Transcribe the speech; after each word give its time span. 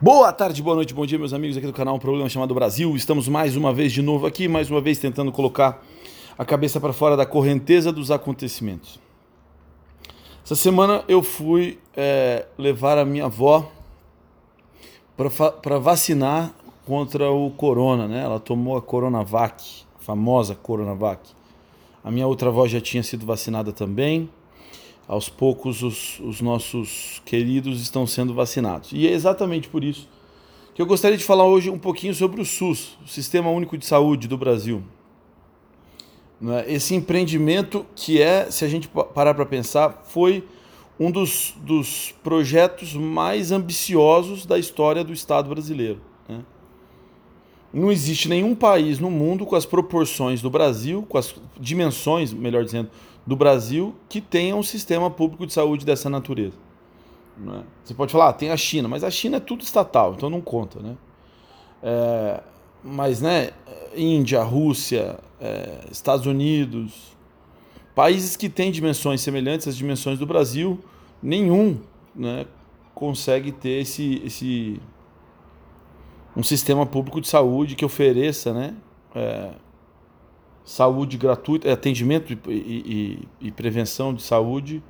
Boa 0.00 0.32
tarde, 0.32 0.60
boa 0.60 0.74
noite, 0.74 0.92
bom 0.92 1.06
dia, 1.06 1.16
meus 1.16 1.32
amigos 1.32 1.56
aqui 1.56 1.66
do 1.66 1.72
canal, 1.72 1.94
um 1.94 2.00
programa 2.00 2.28
chamado 2.28 2.52
Brasil. 2.52 2.96
Estamos 2.96 3.28
mais 3.28 3.54
uma 3.54 3.72
vez 3.72 3.92
de 3.92 4.02
novo 4.02 4.26
aqui, 4.26 4.48
mais 4.48 4.68
uma 4.68 4.80
vez 4.80 4.98
tentando 4.98 5.30
colocar 5.30 5.80
a 6.36 6.44
cabeça 6.44 6.80
para 6.80 6.92
fora 6.92 7.16
da 7.16 7.24
correnteza 7.24 7.92
dos 7.92 8.10
acontecimentos. 8.10 8.98
Essa 10.44 10.56
semana 10.56 11.04
eu 11.06 11.22
fui 11.22 11.78
é, 11.96 12.44
levar 12.58 12.98
a 12.98 13.04
minha 13.04 13.26
avó 13.26 13.70
para 15.62 15.78
vacinar 15.78 16.52
contra 16.84 17.30
o 17.30 17.48
corona, 17.52 18.08
né? 18.08 18.24
Ela 18.24 18.40
tomou 18.40 18.76
a 18.76 18.82
Coronavac, 18.82 19.84
a 19.96 20.02
famosa 20.02 20.56
Coronavac. 20.56 21.30
A 22.02 22.10
minha 22.10 22.26
outra 22.26 22.48
avó 22.48 22.66
já 22.66 22.80
tinha 22.80 23.02
sido 23.04 23.24
vacinada 23.24 23.72
também 23.72 24.28
aos 25.06 25.28
poucos 25.28 25.82
os, 25.82 26.18
os 26.20 26.40
nossos 26.40 27.20
queridos 27.24 27.80
estão 27.80 28.06
sendo 28.06 28.32
vacinados. 28.34 28.90
E 28.92 29.06
é 29.06 29.12
exatamente 29.12 29.68
por 29.68 29.84
isso 29.84 30.08
que 30.74 30.82
eu 30.82 30.86
gostaria 30.86 31.16
de 31.16 31.24
falar 31.24 31.44
hoje 31.44 31.70
um 31.70 31.78
pouquinho 31.78 32.12
sobre 32.12 32.40
o 32.40 32.44
SUS, 32.44 32.98
o 33.04 33.08
Sistema 33.08 33.48
Único 33.48 33.78
de 33.78 33.86
Saúde 33.86 34.26
do 34.26 34.36
Brasil. 34.36 34.82
É? 36.42 36.72
Esse 36.72 36.94
empreendimento 36.96 37.86
que 37.94 38.20
é, 38.20 38.50
se 38.50 38.64
a 38.64 38.68
gente 38.68 38.88
parar 38.88 39.34
para 39.34 39.46
pensar, 39.46 40.02
foi 40.04 40.44
um 40.98 41.10
dos, 41.10 41.54
dos 41.58 42.12
projetos 42.24 42.92
mais 42.94 43.52
ambiciosos 43.52 44.44
da 44.44 44.58
história 44.58 45.04
do 45.04 45.12
Estado 45.12 45.48
brasileiro. 45.48 46.00
Né? 46.28 46.40
Não 47.72 47.90
existe 47.90 48.28
nenhum 48.28 48.54
país 48.54 48.98
no 48.98 49.10
mundo 49.10 49.46
com 49.46 49.54
as 49.54 49.64
proporções 49.64 50.42
do 50.42 50.50
Brasil, 50.50 51.04
com 51.08 51.18
as 51.18 51.34
dimensões, 51.58 52.32
melhor 52.32 52.64
dizendo, 52.64 52.90
do 53.26 53.36
Brasil 53.36 53.94
que 54.08 54.20
tenha 54.20 54.54
um 54.54 54.62
sistema 54.62 55.10
público 55.10 55.46
de 55.46 55.52
saúde 55.52 55.84
dessa 55.84 56.10
natureza. 56.10 56.56
É? 57.48 57.62
Você 57.82 57.94
pode 57.94 58.12
falar, 58.12 58.28
ah, 58.28 58.32
tem 58.32 58.50
a 58.50 58.56
China, 58.56 58.88
mas 58.88 59.02
a 59.02 59.10
China 59.10 59.38
é 59.38 59.40
tudo 59.40 59.62
estatal, 59.62 60.14
então 60.14 60.30
não 60.30 60.40
conta, 60.40 60.80
né? 60.80 60.96
É, 61.82 62.40
mas, 62.82 63.20
né, 63.20 63.50
Índia, 63.96 64.42
Rússia, 64.42 65.18
é, 65.40 65.80
Estados 65.90 66.26
Unidos, 66.26 67.14
países 67.94 68.36
que 68.36 68.48
têm 68.48 68.70
dimensões 68.70 69.20
semelhantes 69.20 69.66
às 69.66 69.76
dimensões 69.76 70.18
do 70.18 70.26
Brasil, 70.26 70.78
nenhum 71.22 71.78
né, 72.14 72.46
consegue 72.94 73.52
ter 73.52 73.80
esse, 73.80 74.22
esse 74.24 74.80
um 76.36 76.42
sistema 76.42 76.86
público 76.86 77.20
de 77.20 77.28
saúde 77.28 77.74
que 77.74 77.84
ofereça 77.84 78.52
né, 78.52 78.74
é, 79.14 79.50
saúde 80.64 81.18
gratuita, 81.18 81.70
atendimento 81.70 82.32
e, 82.32 82.38
e, 82.50 83.28
e, 83.48 83.50
prevenção 83.50 84.14
de 84.14 84.22
saúde 84.22 84.82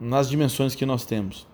nas 0.00 0.30
dimensões 0.30 0.74
que 0.74 0.86
nós 0.86 1.04
temos. 1.04 1.46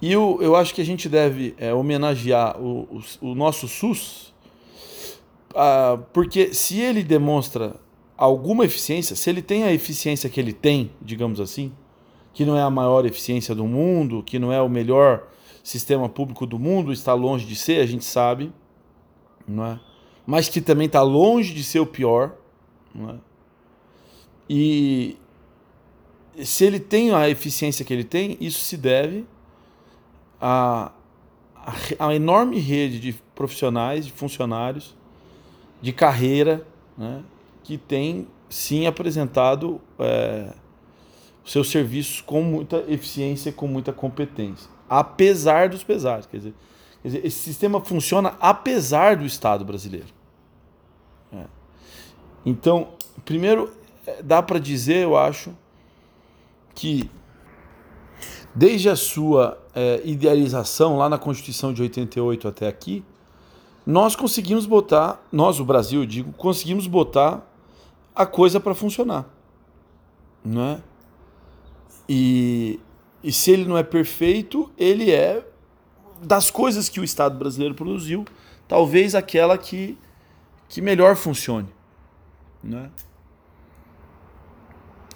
E 0.00 0.12
eu, 0.12 0.38
eu 0.40 0.54
acho 0.54 0.74
que 0.74 0.80
a 0.80 0.84
gente 0.84 1.08
deve 1.08 1.54
é, 1.58 1.72
homenagear 1.72 2.60
o, 2.60 2.82
o, 3.22 3.28
o, 3.28 3.34
nosso 3.34 3.66
SUS, 3.66 4.34
ah, 5.54 5.98
porque 6.12 6.52
se 6.52 6.80
ele 6.80 7.02
demonstra 7.02 7.76
alguma 8.16 8.64
eficiência, 8.64 9.16
se 9.16 9.28
ele 9.30 9.42
tem 9.42 9.64
a 9.64 9.72
eficiência 9.72 10.28
que 10.28 10.38
ele 10.38 10.52
tem, 10.52 10.90
digamos 11.00 11.40
assim, 11.40 11.72
que 12.32 12.44
não 12.44 12.56
é 12.56 12.62
a 12.62 12.70
maior 12.70 13.04
eficiência 13.06 13.54
do 13.54 13.66
mundo, 13.66 14.22
que 14.22 14.38
não 14.38 14.52
é 14.52 14.60
o 14.60 14.68
melhor 14.68 15.28
sistema 15.62 16.08
público 16.08 16.46
do 16.46 16.58
mundo, 16.58 16.92
está 16.92 17.14
longe 17.14 17.46
de 17.46 17.56
ser, 17.56 17.80
a 17.80 17.86
gente 17.86 18.04
sabe, 18.04 18.52
não 19.46 19.66
é? 19.66 19.80
Mas 20.30 20.48
que 20.48 20.60
também 20.60 20.86
está 20.86 21.02
longe 21.02 21.52
de 21.52 21.64
ser 21.64 21.80
o 21.80 21.86
pior. 21.86 22.36
É? 22.94 23.14
E 24.48 25.16
se 26.44 26.64
ele 26.64 26.78
tem 26.78 27.12
a 27.12 27.28
eficiência 27.28 27.84
que 27.84 27.92
ele 27.92 28.04
tem, 28.04 28.36
isso 28.40 28.60
se 28.60 28.76
deve 28.76 29.26
à, 30.40 30.92
à 31.98 32.14
enorme 32.14 32.60
rede 32.60 33.00
de 33.00 33.12
profissionais, 33.34 34.06
de 34.06 34.12
funcionários, 34.12 34.96
de 35.82 35.92
carreira, 35.92 36.64
né, 36.96 37.24
que 37.64 37.76
tem 37.76 38.28
sim 38.48 38.86
apresentado 38.86 39.80
é, 39.98 40.54
seus 41.44 41.72
serviços 41.72 42.20
com 42.20 42.40
muita 42.40 42.84
eficiência, 42.86 43.50
com 43.50 43.66
muita 43.66 43.92
competência, 43.92 44.70
apesar 44.88 45.68
dos 45.68 45.82
pesares. 45.82 46.26
Quer 46.26 46.36
dizer, 46.36 46.54
quer 47.02 47.08
dizer 47.08 47.26
esse 47.26 47.38
sistema 47.38 47.80
funciona 47.80 48.36
apesar 48.38 49.16
do 49.16 49.26
Estado 49.26 49.64
brasileiro. 49.64 50.19
Então, 52.44 52.88
primeiro, 53.24 53.72
é, 54.06 54.22
dá 54.22 54.42
para 54.42 54.58
dizer, 54.58 55.04
eu 55.04 55.16
acho, 55.16 55.52
que 56.74 57.10
desde 58.54 58.88
a 58.88 58.96
sua 58.96 59.58
é, 59.74 60.00
idealização 60.04 60.96
lá 60.96 61.08
na 61.08 61.18
Constituição 61.18 61.72
de 61.72 61.82
88 61.82 62.48
até 62.48 62.68
aqui, 62.68 63.04
nós 63.84 64.14
conseguimos 64.14 64.66
botar, 64.66 65.24
nós, 65.32 65.58
o 65.60 65.64
Brasil, 65.64 66.00
eu 66.00 66.06
digo, 66.06 66.32
conseguimos 66.32 66.86
botar 66.86 67.46
a 68.14 68.26
coisa 68.26 68.60
para 68.60 68.74
funcionar. 68.74 69.26
Não 70.44 70.62
é? 70.62 70.82
E, 72.08 72.80
e 73.22 73.32
se 73.32 73.50
ele 73.50 73.64
não 73.64 73.76
é 73.76 73.82
perfeito, 73.82 74.70
ele 74.76 75.10
é 75.10 75.46
das 76.22 76.50
coisas 76.50 76.88
que 76.88 77.00
o 77.00 77.04
Estado 77.04 77.38
brasileiro 77.38 77.74
produziu, 77.74 78.24
talvez 78.66 79.14
aquela 79.14 79.56
que 79.56 79.96
que 80.70 80.80
melhor 80.80 81.16
funcione. 81.16 81.68
Né? 82.62 82.90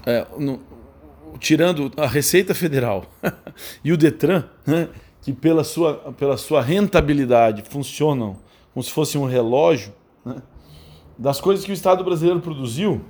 É, 0.07 0.27
no, 0.39 0.61
tirando 1.39 1.91
a 1.97 2.07
Receita 2.07 2.55
Federal 2.55 3.05
e 3.83 3.93
o 3.93 3.97
Detran, 3.97 4.45
né, 4.67 4.89
que 5.23 5.33
pela 5.33 5.65
sua, 5.65 5.95
pela 6.13 6.37
sua 6.37 6.61
rentabilidade 6.61 7.63
funcionam 7.63 8.37
como 8.73 8.83
se 8.83 8.91
fosse 8.91 9.17
um 9.17 9.25
relógio, 9.25 9.93
né, 10.25 10.43
das 11.17 11.41
coisas 11.41 11.65
que 11.65 11.71
o 11.71 11.75
Estado 11.75 12.03
brasileiro 12.03 12.41
produziu, 12.41 13.01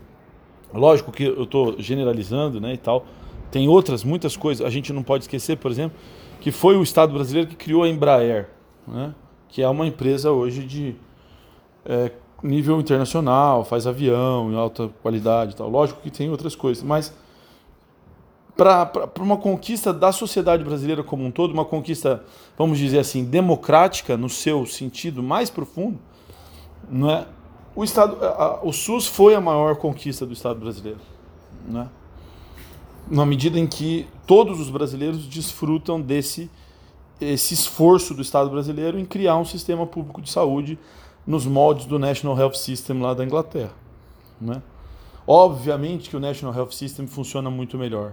lógico 0.72 1.10
que 1.10 1.24
eu 1.24 1.44
estou 1.44 1.76
generalizando 1.78 2.60
né, 2.60 2.74
e 2.74 2.78
tal, 2.78 3.06
tem 3.50 3.68
outras, 3.68 4.04
muitas 4.04 4.36
coisas, 4.36 4.66
a 4.66 4.70
gente 4.70 4.92
não 4.92 5.02
pode 5.02 5.24
esquecer, 5.24 5.56
por 5.56 5.70
exemplo, 5.70 5.98
que 6.40 6.50
foi 6.50 6.76
o 6.76 6.82
Estado 6.82 7.14
brasileiro 7.14 7.48
que 7.48 7.56
criou 7.56 7.82
a 7.82 7.88
Embraer, 7.88 8.50
né, 8.86 9.14
que 9.48 9.62
é 9.62 9.68
uma 9.68 9.86
empresa 9.86 10.30
hoje 10.30 10.64
de 10.64 10.96
é, 11.84 12.10
nível 12.44 12.78
internacional, 12.78 13.64
faz 13.64 13.86
avião 13.86 14.52
em 14.52 14.56
alta 14.56 14.90
qualidade 15.02 15.56
tal. 15.56 15.68
Lógico 15.68 16.00
que 16.02 16.10
tem 16.10 16.30
outras 16.30 16.54
coisas, 16.54 16.84
mas 16.84 17.12
para 18.56 19.10
uma 19.18 19.36
conquista 19.36 19.92
da 19.92 20.12
sociedade 20.12 20.62
brasileira 20.62 21.02
como 21.02 21.24
um 21.24 21.30
todo, 21.30 21.52
uma 21.52 21.64
conquista, 21.64 22.22
vamos 22.56 22.78
dizer 22.78 22.98
assim, 22.98 23.24
democrática 23.24 24.16
no 24.16 24.28
seu 24.28 24.64
sentido 24.66 25.22
mais 25.22 25.50
profundo, 25.50 25.98
não 26.88 27.10
é? 27.10 27.26
O 27.74 27.82
Estado, 27.82 28.24
a, 28.24 28.60
o 28.62 28.72
SUS 28.72 29.06
foi 29.06 29.34
a 29.34 29.40
maior 29.40 29.74
conquista 29.76 30.24
do 30.24 30.32
Estado 30.32 30.60
brasileiro, 30.60 31.00
não 31.68 31.80
é? 31.80 31.88
Na 33.10 33.26
medida 33.26 33.58
em 33.58 33.66
que 33.66 34.06
todos 34.26 34.60
os 34.60 34.70
brasileiros 34.70 35.26
desfrutam 35.26 36.00
desse 36.00 36.50
esse 37.20 37.54
esforço 37.54 38.12
do 38.12 38.22
Estado 38.22 38.50
brasileiro 38.50 38.98
em 38.98 39.04
criar 39.04 39.36
um 39.36 39.44
sistema 39.44 39.86
público 39.86 40.20
de 40.20 40.30
saúde 40.30 40.78
nos 41.26 41.46
moldes 41.46 41.86
do 41.86 41.98
National 41.98 42.38
Health 42.38 42.54
System 42.54 43.00
lá 43.00 43.14
da 43.14 43.24
Inglaterra. 43.24 43.72
Né? 44.40 44.62
Obviamente 45.26 46.10
que 46.10 46.16
o 46.16 46.20
National 46.20 46.54
Health 46.54 46.72
System 46.72 47.06
funciona 47.06 47.50
muito 47.50 47.78
melhor. 47.78 48.12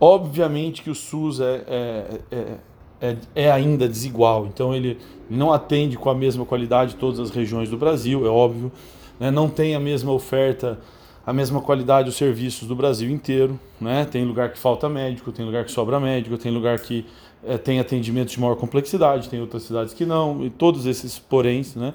Obviamente 0.00 0.82
que 0.82 0.90
o 0.90 0.94
SUS 0.94 1.40
é, 1.40 1.64
é, 1.66 2.20
é, 2.30 2.56
é, 3.00 3.16
é 3.34 3.50
ainda 3.50 3.86
desigual, 3.88 4.46
então 4.46 4.74
ele 4.74 4.98
não 5.28 5.52
atende 5.52 5.96
com 5.98 6.08
a 6.08 6.14
mesma 6.14 6.46
qualidade 6.46 6.96
todas 6.96 7.20
as 7.20 7.30
regiões 7.30 7.68
do 7.68 7.76
Brasil, 7.76 8.24
é 8.24 8.30
óbvio. 8.30 8.72
Né? 9.18 9.30
Não 9.30 9.48
tem 9.48 9.74
a 9.74 9.80
mesma 9.80 10.12
oferta, 10.12 10.78
a 11.26 11.32
mesma 11.32 11.60
qualidade 11.60 12.06
dos 12.06 12.16
serviços 12.16 12.66
do 12.66 12.74
Brasil 12.74 13.10
inteiro. 13.10 13.60
Né? 13.80 14.06
Tem 14.06 14.24
lugar 14.24 14.52
que 14.52 14.58
falta 14.58 14.88
médico, 14.88 15.32
tem 15.32 15.44
lugar 15.44 15.64
que 15.64 15.72
sobra 15.72 16.00
médico, 16.00 16.38
tem 16.38 16.50
lugar 16.50 16.78
que 16.78 17.04
é, 17.44 17.58
tem 17.58 17.80
atendimento 17.80 18.30
de 18.30 18.40
maior 18.40 18.56
complexidade, 18.56 19.28
tem 19.28 19.40
outras 19.40 19.64
cidades 19.64 19.92
que 19.92 20.04
não, 20.04 20.44
e 20.44 20.50
todos 20.50 20.86
esses 20.86 21.18
poréns, 21.18 21.74
né? 21.74 21.94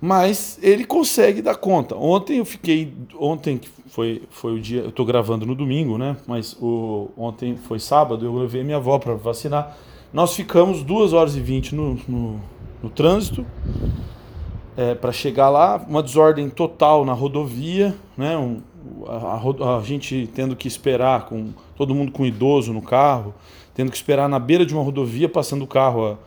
Mas 0.00 0.58
ele 0.62 0.84
consegue 0.84 1.42
dar 1.42 1.56
conta. 1.56 1.94
Ontem 1.94 2.38
eu 2.38 2.44
fiquei, 2.44 2.94
ontem 3.18 3.60
foi, 3.88 4.22
foi 4.30 4.54
o 4.54 4.60
dia, 4.60 4.80
eu 4.80 4.88
estou 4.88 5.04
gravando 5.04 5.44
no 5.44 5.54
domingo, 5.54 5.98
né? 5.98 6.16
Mas 6.26 6.56
o, 6.60 7.10
ontem 7.16 7.56
foi 7.56 7.78
sábado, 7.78 8.24
eu 8.24 8.34
levei 8.34 8.64
minha 8.64 8.78
avó 8.78 8.98
para 8.98 9.14
vacinar. 9.14 9.76
Nós 10.12 10.34
ficamos 10.34 10.82
2 10.82 11.12
horas 11.12 11.36
e 11.36 11.40
20 11.40 11.74
no, 11.74 11.98
no, 12.08 12.40
no 12.82 12.88
trânsito 12.88 13.44
é, 14.74 14.94
para 14.94 15.12
chegar 15.12 15.50
lá, 15.50 15.84
uma 15.86 16.02
desordem 16.02 16.48
total 16.48 17.04
na 17.04 17.12
rodovia, 17.12 17.94
né? 18.16 18.38
Um, 18.38 18.62
a, 19.06 19.36
a, 19.36 19.76
a, 19.76 19.82
gente 19.82 20.30
tendo 20.34 20.56
que 20.56 20.66
esperar, 20.66 21.26
com 21.26 21.50
todo 21.76 21.94
mundo 21.94 22.10
com 22.10 22.24
idoso 22.24 22.72
no 22.72 22.80
carro, 22.80 23.34
tendo 23.74 23.90
que 23.90 23.96
esperar 23.96 24.30
na 24.30 24.38
beira 24.38 24.64
de 24.64 24.72
uma 24.72 24.82
rodovia, 24.82 25.28
passando 25.28 25.62
o 25.62 25.66
carro 25.66 26.18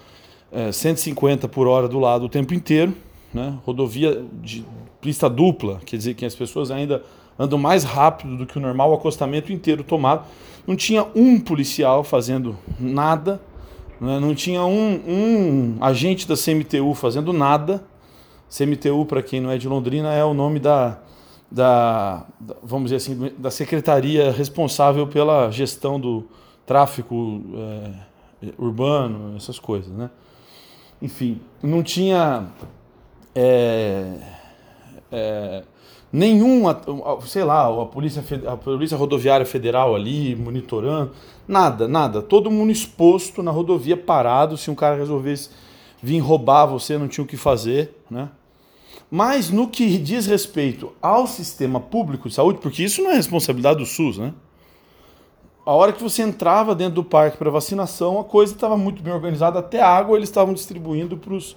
a 0.52 0.60
é, 0.68 0.72
150 0.72 1.48
por 1.48 1.68
hora 1.68 1.88
do 1.88 2.00
lado 2.00 2.26
o 2.26 2.30
tempo 2.30 2.54
inteiro 2.54 2.94
né? 3.34 3.58
rodovia 3.66 4.24
de 4.42 4.64
pista 5.02 5.30
dupla, 5.30 5.82
quer 5.86 5.98
dizer 5.98 6.14
que 6.14 6.26
as 6.26 6.36
pessoas 6.36 6.72
ainda 6.72 7.04
andam 7.38 7.58
mais 7.58 7.84
rápido 7.84 8.38
do 8.38 8.46
que 8.46 8.58
o 8.58 8.62
normal, 8.62 8.92
o 8.92 8.94
acostamento 8.94 9.52
inteiro 9.52 9.84
tomado. 9.84 10.26
Não 10.66 10.76
tinha 10.76 11.06
um 11.16 11.40
policial 11.40 12.04
fazendo 12.04 12.58
nada, 12.80 13.42
Né? 14.00 14.20
Não 14.20 14.36
tinha 14.36 14.64
um, 14.64 15.00
um 15.08 15.78
agente 15.82 16.28
da 16.28 16.36
CMTU 16.36 16.94
fazendo 16.94 17.32
nada. 17.32 17.84
CMTU, 18.50 19.06
para 19.06 19.24
quem 19.24 19.40
não 19.40 19.50
é 19.50 19.58
de 19.58 19.68
Londrina, 19.68 20.14
é 20.14 20.24
o 20.24 20.34
nome 20.34 20.60
da, 20.60 21.00
da, 21.50 22.26
vamos 22.62 22.92
dizer 22.92 22.98
assim, 22.98 23.32
da 23.38 23.50
secretaria 23.50 24.32
responsável 24.32 25.08
pela 25.08 25.50
gestão 25.52 26.00
do 26.00 26.28
tráfico 26.66 27.42
é, 27.56 28.52
urbano, 28.58 29.36
essas 29.38 29.58
coisas, 29.58 29.92
né? 29.92 30.10
Enfim, 31.02 31.40
não 31.62 31.82
tinha 31.82 32.48
é, 33.36 34.14
é, 35.12 35.64
nenhum, 36.12 36.64
sei 37.26 37.44
lá, 37.44 37.68
a 37.68 37.86
polícia, 37.86 38.24
a 38.48 38.58
polícia 38.58 38.98
rodoviária 38.98 39.46
federal 39.46 39.96
ali 39.96 40.36
monitorando, 40.36 41.12
nada, 41.48 41.88
nada. 41.88 42.22
Todo 42.22 42.52
mundo 42.52 42.72
exposto 42.72 43.42
na 43.42 43.52
rodovia 43.52 43.98
parado. 43.98 44.58
Se 44.58 44.70
um 44.70 44.76
cara 44.76 44.96
resolvesse 44.96 45.50
vir 46.02 46.20
roubar 46.20 46.66
você, 46.66 46.98
não 46.98 47.08
tinha 47.08 47.24
o 47.24 47.28
que 47.28 47.38
fazer, 47.38 47.96
né? 48.10 48.30
Mas 49.10 49.52
no 49.52 49.68
que 49.68 49.98
diz 50.00 50.26
respeito 50.26 50.92
ao 51.02 51.28
sistema 51.28 51.80
público 51.80 52.28
de 52.28 52.34
saúde, 52.34 52.60
porque 52.60 52.84
isso 52.84 53.02
não 53.02 53.12
é 53.12 53.16
responsabilidade 53.16 53.80
do 53.80 53.86
SUS, 53.86 54.18
né? 54.18 54.34
A 55.66 55.72
hora 55.72 55.94
que 55.94 56.04
você 56.04 56.24
entrava 56.24 56.76
dentro 56.76 56.96
do 56.96 57.04
parque 57.04 57.38
para 57.38 57.50
vacinação, 57.50 58.20
a 58.20 58.24
coisa 58.24 58.54
estava 58.54 58.76
muito 58.76 59.02
bem 59.02 59.14
organizada, 59.14 59.60
até 59.60 59.82
água 59.82 60.18
eles 60.18 60.28
estavam 60.28 60.54
distribuindo 60.54 61.16
para 61.16 61.34
os 61.34 61.56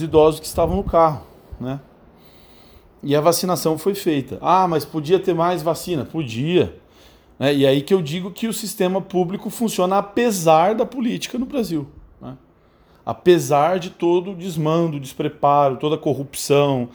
idosos 0.00 0.40
que 0.40 0.46
estavam 0.46 0.76
no 0.76 0.84
carro, 0.84 1.22
né? 1.60 1.80
E 3.04 3.14
a 3.14 3.20
vacinação 3.20 3.76
foi 3.76 3.94
feita. 3.94 4.38
Ah, 4.40 4.66
mas 4.66 4.84
podia 4.84 5.18
ter 5.20 5.34
mais 5.34 5.62
vacina? 5.62 6.06
Podia. 6.06 6.74
Né? 7.38 7.54
E 7.54 7.66
aí 7.66 7.82
que 7.82 7.92
eu 7.92 8.00
digo 8.00 8.30
que 8.30 8.48
o 8.48 8.52
sistema 8.52 9.00
público 9.00 9.50
funciona 9.50 9.98
apesar 9.98 10.74
da 10.74 10.86
política 10.86 11.38
no 11.38 11.44
Brasil. 11.44 11.86
Né? 12.18 12.34
Apesar 13.04 13.78
de 13.78 13.90
todo 13.90 14.30
o 14.30 14.34
desmando, 14.34 14.98
despreparo, 14.98 15.76
toda 15.76 15.96
a 15.96 15.98
corrupção, 15.98 16.88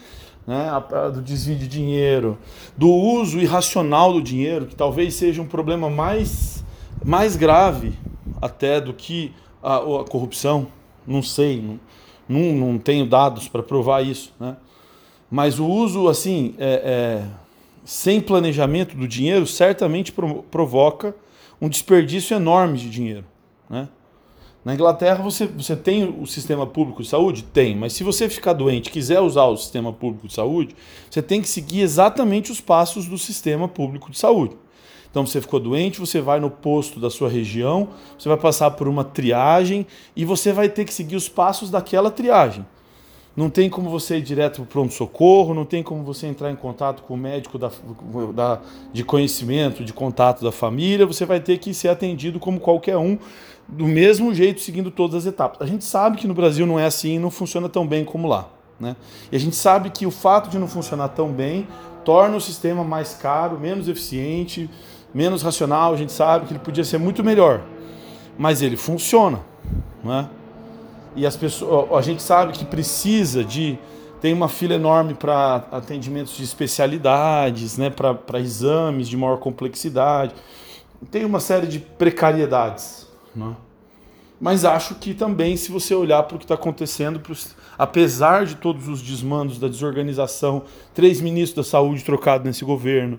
né? 0.47 0.67
do 1.13 1.21
desvio 1.21 1.57
de 1.57 1.67
dinheiro, 1.67 2.39
do 2.75 2.89
uso 2.89 3.39
irracional 3.39 4.11
do 4.11 4.21
dinheiro, 4.21 4.65
que 4.65 4.75
talvez 4.75 5.13
seja 5.13 5.43
um 5.43 5.47
problema 5.47 5.91
mais, 5.91 6.65
mais 7.05 7.35
grave 7.35 7.93
até 8.41 8.81
do 8.81 8.95
que 8.95 9.31
a, 9.61 9.75
a 9.75 10.03
corrupção. 10.09 10.67
Não 11.05 11.21
sei, 11.21 11.61
não, 11.61 11.79
não, 12.29 12.53
não 12.53 12.77
tenho 12.77 13.07
dados 13.07 13.47
para 13.47 13.63
provar 13.63 14.05
isso. 14.05 14.31
Né? 14.39 14.55
Mas 15.29 15.59
o 15.59 15.65
uso, 15.65 16.07
assim, 16.07 16.53
é, 16.59 17.23
é, 17.23 17.25
sem 17.83 18.21
planejamento 18.21 18.95
do 18.95 19.07
dinheiro, 19.07 19.47
certamente 19.47 20.13
provoca 20.51 21.15
um 21.59 21.67
desperdício 21.67 22.35
enorme 22.35 22.77
de 22.77 22.89
dinheiro. 22.89 23.25
Né? 23.67 23.89
Na 24.63 24.73
Inglaterra 24.73 25.23
você, 25.23 25.47
você 25.47 25.75
tem 25.75 26.03
o 26.03 26.27
sistema 26.27 26.67
público 26.67 27.01
de 27.01 27.07
saúde? 27.07 27.43
Tem, 27.43 27.75
mas 27.75 27.93
se 27.93 28.03
você 28.03 28.29
ficar 28.29 28.53
doente 28.53 28.91
quiser 28.91 29.19
usar 29.19 29.45
o 29.45 29.57
sistema 29.57 29.91
público 29.91 30.27
de 30.27 30.33
saúde, 30.33 30.75
você 31.09 31.21
tem 31.21 31.41
que 31.41 31.49
seguir 31.49 31.81
exatamente 31.81 32.51
os 32.51 32.61
passos 32.61 33.07
do 33.07 33.17
sistema 33.17 33.67
público 33.67 34.11
de 34.11 34.19
saúde. 34.19 34.55
Então 35.09 35.25
você 35.25 35.41
ficou 35.41 35.59
doente, 35.59 35.99
você 35.99 36.21
vai 36.21 36.39
no 36.39 36.49
posto 36.49 36.99
da 36.99 37.09
sua 37.09 37.29
região, 37.29 37.89
você 38.17 38.29
vai 38.29 38.37
passar 38.37 38.71
por 38.71 38.87
uma 38.87 39.03
triagem 39.03 39.87
e 40.15 40.23
você 40.23 40.53
vai 40.53 40.69
ter 40.69 40.85
que 40.85 40.93
seguir 40.93 41.15
os 41.15 41.27
passos 41.27 41.71
daquela 41.71 42.11
triagem. 42.11 42.65
Não 43.35 43.49
tem 43.49 43.69
como 43.69 43.89
você 43.89 44.17
ir 44.17 44.21
direto 44.21 44.55
para 44.55 44.63
o 44.63 44.65
pronto-socorro, 44.65 45.53
não 45.53 45.63
tem 45.63 45.81
como 45.81 46.03
você 46.03 46.27
entrar 46.27 46.51
em 46.51 46.55
contato 46.55 47.03
com 47.03 47.13
o 47.13 47.17
médico 47.17 47.57
da, 47.57 47.71
da, 48.33 48.59
de 48.91 49.03
conhecimento, 49.03 49.83
de 49.83 49.93
contato 49.93 50.43
da 50.43 50.51
família, 50.51 51.05
você 51.05 51.25
vai 51.25 51.39
ter 51.39 51.57
que 51.57 51.73
ser 51.73 51.87
atendido 51.87 52.39
como 52.39 52.59
qualquer 52.59 52.97
um, 52.97 53.17
do 53.67 53.85
mesmo 53.85 54.33
jeito, 54.33 54.61
seguindo 54.61 54.91
todas 54.91 55.15
as 55.15 55.25
etapas. 55.25 55.61
A 55.61 55.65
gente 55.65 55.85
sabe 55.85 56.17
que 56.17 56.27
no 56.27 56.33
Brasil 56.33 56.65
não 56.65 56.79
é 56.79 56.85
assim, 56.85 57.17
não 57.17 57.31
funciona 57.31 57.69
tão 57.69 57.87
bem 57.87 58.03
como 58.03 58.27
lá. 58.27 58.49
Né? 58.79 58.95
E 59.31 59.35
a 59.35 59.39
gente 59.39 59.55
sabe 59.55 59.89
que 59.89 60.05
o 60.05 60.11
fato 60.11 60.49
de 60.49 60.57
não 60.57 60.67
funcionar 60.67 61.09
tão 61.09 61.31
bem 61.31 61.67
torna 62.03 62.35
o 62.35 62.41
sistema 62.41 62.83
mais 62.83 63.13
caro, 63.13 63.59
menos 63.59 63.87
eficiente, 63.87 64.69
menos 65.13 65.41
racional. 65.41 65.93
A 65.93 65.97
gente 65.97 66.11
sabe 66.11 66.45
que 66.45 66.53
ele 66.53 66.59
podia 66.59 66.83
ser 66.83 66.97
muito 66.97 67.23
melhor, 67.23 67.61
mas 68.37 68.61
ele 68.61 68.77
funciona. 68.77 69.39
Né? 70.03 70.29
e 71.15 71.25
as 71.25 71.35
pessoas, 71.35 71.91
a 71.91 72.01
gente 72.01 72.21
sabe 72.21 72.53
que 72.53 72.65
precisa 72.65 73.43
de 73.43 73.77
tem 74.21 74.33
uma 74.33 74.49
fila 74.49 74.73
enorme 74.73 75.13
para 75.13 75.67
atendimentos 75.71 76.35
de 76.35 76.43
especialidades, 76.43 77.77
né, 77.77 77.89
para 77.89 78.39
exames 78.39 79.07
de 79.07 79.15
maior 79.15 79.37
complexidade. 79.37 80.33
Tem 81.09 81.23
uma 81.23 81.39
série 81.39 81.67
de 81.67 81.79
precariedades. 81.79 83.07
Né? 83.33 83.55
Mas 84.39 84.65
acho 84.65 84.95
que 84.95 85.13
também, 85.13 85.55
se 85.55 85.71
você 85.71 85.95
olhar 85.95 86.23
para 86.23 86.35
o 86.35 86.37
que 86.37 86.43
está 86.43 86.55
acontecendo, 86.55 87.21
apesar 87.77 88.45
de 88.45 88.55
todos 88.55 88.89
os 88.89 89.01
desmandos 89.01 89.57
da 89.57 89.69
desorganização, 89.69 90.63
três 90.93 91.21
ministros 91.21 91.65
da 91.65 91.69
saúde 91.69 92.03
trocados 92.03 92.45
nesse 92.45 92.65
governo, 92.65 93.17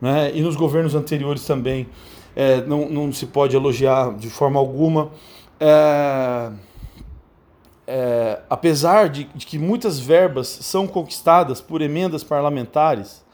né, 0.00 0.30
e 0.34 0.40
nos 0.40 0.56
governos 0.56 0.94
anteriores 0.94 1.44
também, 1.44 1.88
é, 2.34 2.60
não, 2.62 2.88
não 2.88 3.12
se 3.12 3.26
pode 3.26 3.56
elogiar 3.56 4.14
de 4.16 4.30
forma 4.30 4.58
alguma. 4.58 5.10
É, 5.58 6.50
é, 7.90 8.40
apesar 8.50 9.08
de, 9.08 9.24
de, 9.34 9.46
que 9.46 9.58
muitas 9.58 9.98
verbas 9.98 10.46
são 10.46 10.86
conquistadas 10.86 11.60
por 11.60 11.80
emendas 11.80 12.22
parlamentares, 12.22 13.24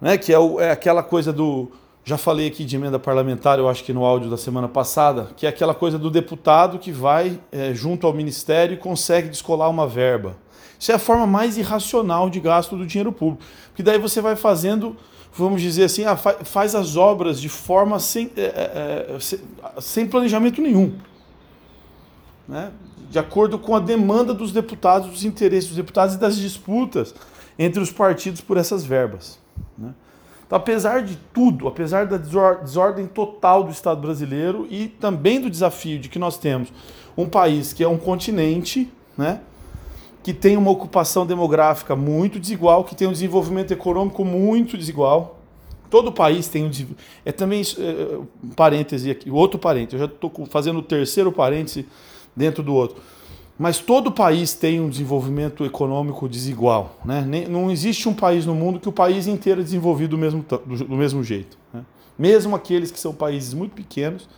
né, 0.00 0.16
que 0.16 0.32
é, 0.32 0.38
o, 0.38 0.58
é, 0.58 0.70
aquela 0.70 1.02
coisa 1.02 1.32
do. 1.32 1.70
Já 2.04 2.18
falei 2.18 2.48
aqui 2.48 2.64
de 2.64 2.74
emenda 2.74 2.98
parlamentar, 2.98 3.60
eu 3.60 3.68
acho 3.68 3.84
que 3.84 3.92
no 3.92 4.04
áudio 4.04 4.28
da 4.28 4.36
semana 4.36 4.66
passada, 4.66 5.28
que 5.36 5.46
é 5.46 5.48
aquela 5.48 5.72
coisa 5.72 5.96
do 5.96 6.10
deputado 6.10 6.76
que 6.76 6.90
vai 6.90 7.38
é, 7.52 7.72
junto 7.72 8.08
ao 8.08 8.12
ministério 8.12 8.74
e 8.74 8.76
consegue 8.76 9.28
descolar 9.28 9.68
uma 9.70 9.86
verba. 9.86 10.36
Isso 10.82 10.90
é 10.90 10.96
a 10.96 10.98
forma 10.98 11.28
mais 11.28 11.56
irracional 11.56 12.28
de 12.28 12.40
gasto 12.40 12.76
do 12.76 12.84
dinheiro 12.84 13.12
público. 13.12 13.44
Porque 13.68 13.84
daí 13.84 14.00
você 14.00 14.20
vai 14.20 14.34
fazendo, 14.34 14.96
vamos 15.34 15.62
dizer 15.62 15.84
assim, 15.84 16.04
ah, 16.04 16.16
faz 16.16 16.74
as 16.74 16.96
obras 16.96 17.40
de 17.40 17.48
forma 17.48 17.98
sem, 17.98 18.30
é, 18.36 19.16
é, 19.16 19.80
sem 19.80 20.06
planejamento 20.06 20.60
nenhum. 20.60 20.94
Né? 22.48 22.72
de 23.12 23.18
acordo 23.18 23.58
com 23.58 23.76
a 23.76 23.78
demanda 23.78 24.32
dos 24.32 24.52
deputados, 24.52 25.10
dos 25.10 25.22
interesses 25.22 25.68
dos 25.68 25.76
deputados 25.76 26.14
e 26.14 26.18
das 26.18 26.34
disputas 26.34 27.14
entre 27.58 27.78
os 27.78 27.92
partidos 27.92 28.40
por 28.40 28.56
essas 28.56 28.86
verbas. 28.86 29.38
Né? 29.76 29.92
Então, 30.46 30.56
apesar 30.56 31.02
de 31.02 31.16
tudo, 31.32 31.68
apesar 31.68 32.06
da 32.06 32.16
desordem 32.16 33.06
total 33.06 33.64
do 33.64 33.70
Estado 33.70 34.00
brasileiro 34.00 34.66
e 34.70 34.88
também 34.88 35.38
do 35.38 35.50
desafio 35.50 35.98
de 35.98 36.08
que 36.08 36.18
nós 36.18 36.38
temos 36.38 36.72
um 37.14 37.28
país 37.28 37.74
que 37.74 37.84
é 37.84 37.88
um 37.88 37.98
continente, 37.98 38.90
né? 39.16 39.40
Que 40.22 40.32
tem 40.32 40.56
uma 40.56 40.70
ocupação 40.70 41.26
demográfica 41.26 41.96
muito 41.96 42.38
desigual, 42.38 42.84
que 42.84 42.94
tem 42.94 43.08
um 43.08 43.12
desenvolvimento 43.12 43.72
econômico 43.72 44.24
muito 44.24 44.78
desigual. 44.78 45.40
Todo 45.90 46.12
país 46.12 46.48
tem 46.48 46.64
um 46.64 46.70
é 47.24 47.32
também 47.32 47.62
é, 47.62 48.18
um 48.42 48.48
parêntese 48.50 49.10
aqui, 49.10 49.30
outro 49.30 49.58
parêntese. 49.58 49.96
Eu 49.96 50.06
já 50.08 50.14
estou 50.14 50.32
fazendo 50.46 50.78
o 50.78 50.82
terceiro 50.82 51.30
parêntese 51.32 51.86
dentro 52.34 52.62
do 52.62 52.72
outro. 52.72 52.96
Mas 53.58 53.78
todo 53.78 54.10
país 54.10 54.54
tem 54.54 54.80
um 54.80 54.88
desenvolvimento 54.88 55.64
econômico 55.64 56.28
desigual. 56.28 56.96
Né? 57.04 57.46
Não 57.48 57.70
existe 57.70 58.08
um 58.08 58.14
país 58.14 58.46
no 58.46 58.54
mundo 58.54 58.80
que 58.80 58.88
o 58.88 58.92
país 58.92 59.26
inteiro 59.26 59.60
é 59.60 59.64
desenvolvido 59.64 60.10
do 60.10 60.18
mesmo, 60.18 60.42
do 60.42 60.96
mesmo 60.96 61.22
jeito. 61.22 61.58
Né? 61.72 61.84
Mesmo 62.18 62.56
aqueles 62.56 62.90
que 62.90 62.98
são 62.98 63.12
países 63.12 63.52
muito 63.52 63.72
pequenos, 63.72 64.28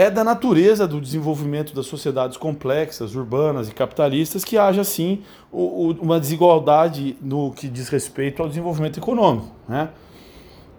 é 0.00 0.10
da 0.10 0.24
natureza 0.24 0.88
do 0.88 0.98
desenvolvimento 0.98 1.74
das 1.74 1.84
sociedades 1.84 2.38
complexas, 2.38 3.14
urbanas 3.14 3.68
e 3.68 3.74
capitalistas 3.74 4.42
que 4.42 4.56
haja, 4.56 4.82
sim, 4.82 5.22
uma 5.52 6.18
desigualdade 6.18 7.18
no 7.20 7.52
que 7.52 7.68
diz 7.68 7.90
respeito 7.90 8.40
ao 8.40 8.48
desenvolvimento 8.48 8.98
econômico. 8.98 9.50
Né? 9.68 9.90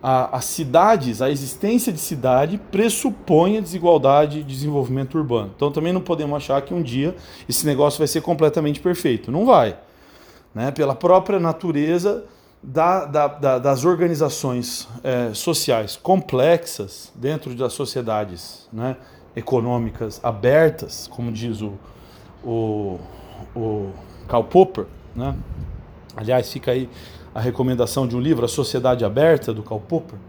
as 0.04 0.46
cidades, 0.46 1.22
a 1.22 1.30
existência 1.30 1.94
de 1.94 2.00
cidade 2.00 2.60
pressupõe 2.72 3.60
a 3.60 3.62
desigualdade 3.62 4.42
de 4.42 4.56
desenvolvimento 4.56 5.16
urbano. 5.16 5.52
Então 5.56 5.72
também 5.72 5.94
não 5.94 6.02
podemos 6.02 6.36
achar 6.38 6.60
que 6.64 6.74
um 6.74 6.82
dia 6.82 7.16
esse 7.48 7.68
negócio 7.68 8.00
vai 8.00 8.08
ser 8.08 8.22
completamente 8.22 8.80
perfeito. 8.80 9.32
Não 9.32 9.46
vai. 9.46 9.78
Né? 10.56 10.72
Pela 10.72 10.96
própria 10.96 11.40
natureza 11.40 12.26
da, 12.64 13.06
da, 13.06 13.28
da, 13.28 13.60
das 13.60 13.86
organizações 13.86 14.88
é, 15.04 15.34
sociais 15.34 15.96
complexas 15.96 17.12
dentro 17.16 17.56
das 17.56 17.74
sociedades 17.74 18.68
né, 18.72 18.98
econômicas 19.36 20.20
abertas, 20.24 21.08
como 21.08 21.32
diz 21.32 21.62
o, 21.62 21.74
o, 22.44 23.00
o 23.56 23.92
Karl 24.28 24.44
Popper. 24.44 24.86
Né? 25.16 25.36
Aliás, 26.16 26.52
fica 26.52 26.72
aí 26.72 26.90
a 27.34 27.40
recomendação 27.40 28.08
de 28.08 28.16
um 28.16 28.20
livro, 28.20 28.46
A 28.46 28.50
Sociedade 28.50 29.04
Aberta, 29.04 29.54
do 29.54 29.64
Karl 29.64 29.80
Popper. 29.80 30.20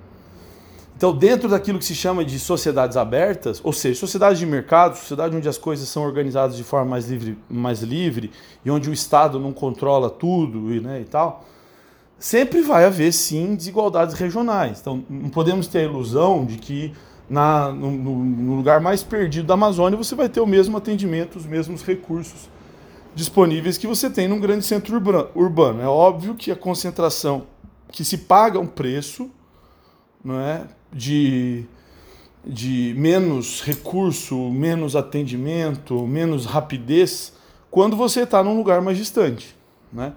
Então, 0.96 1.12
dentro 1.12 1.48
daquilo 1.48 1.80
que 1.80 1.84
se 1.84 1.96
chama 1.96 2.24
de 2.24 2.38
sociedades 2.38 2.96
abertas, 2.96 3.60
ou 3.64 3.72
seja, 3.72 3.98
sociedade 3.98 4.38
de 4.38 4.46
mercado, 4.46 4.96
sociedade 4.96 5.36
onde 5.36 5.48
as 5.48 5.58
coisas 5.58 5.88
são 5.88 6.04
organizadas 6.04 6.56
de 6.56 6.62
forma 6.62 6.90
mais 6.90 7.08
livre, 7.08 7.36
mais 7.50 7.82
livre 7.82 8.30
e 8.64 8.70
onde 8.70 8.88
o 8.88 8.92
Estado 8.92 9.40
não 9.40 9.52
controla 9.52 10.08
tudo 10.08 10.72
e, 10.72 10.80
né, 10.80 11.00
e 11.00 11.04
tal, 11.04 11.44
sempre 12.22 12.62
vai 12.62 12.84
haver 12.84 13.12
sim 13.12 13.56
desigualdades 13.56 14.14
regionais. 14.14 14.78
Então, 14.80 15.04
não 15.10 15.28
podemos 15.28 15.66
ter 15.66 15.80
a 15.80 15.82
ilusão 15.82 16.44
de 16.44 16.56
que 16.56 16.92
na, 17.28 17.72
no, 17.72 17.90
no, 17.90 18.54
lugar 18.54 18.80
mais 18.80 19.02
perdido 19.02 19.48
da 19.48 19.54
Amazônia, 19.54 19.96
você 19.96 20.14
vai 20.14 20.28
ter 20.28 20.40
o 20.40 20.46
mesmo 20.46 20.76
atendimento, 20.76 21.36
os 21.36 21.44
mesmos 21.44 21.82
recursos 21.82 22.48
disponíveis 23.12 23.76
que 23.76 23.88
você 23.88 24.08
tem 24.08 24.28
num 24.28 24.38
grande 24.38 24.64
centro 24.64 24.94
urbano. 25.34 25.82
É 25.82 25.88
óbvio 25.88 26.36
que 26.36 26.52
a 26.52 26.56
concentração, 26.56 27.44
que 27.90 28.04
se 28.04 28.18
paga 28.18 28.60
um 28.60 28.68
preço 28.68 29.28
não 30.24 30.38
é, 30.38 30.64
de, 30.92 31.64
de 32.46 32.94
menos 32.96 33.62
recurso, 33.62 34.36
menos 34.50 34.94
atendimento, 34.94 36.06
menos 36.06 36.46
rapidez, 36.46 37.32
quando 37.68 37.96
você 37.96 38.20
está 38.20 38.44
num 38.44 38.56
lugar 38.56 38.80
mais 38.80 38.96
distante. 38.96 39.56
Né? 39.92 40.12